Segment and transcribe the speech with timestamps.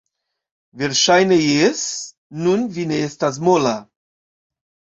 [0.81, 1.83] Verŝajne jes...
[2.47, 3.77] nun vi ne estas mola